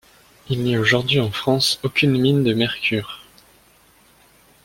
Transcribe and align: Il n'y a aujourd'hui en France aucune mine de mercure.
Il 0.49 0.63
n'y 0.63 0.75
a 0.75 0.79
aujourd'hui 0.79 1.19
en 1.19 1.29
France 1.29 1.79
aucune 1.83 2.19
mine 2.19 2.43
de 2.43 2.55
mercure. 2.55 3.21